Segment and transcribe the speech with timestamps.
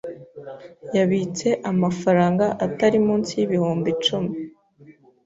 [0.97, 4.31] Yabitse amafaranga atari munsi yibihumbi icumi.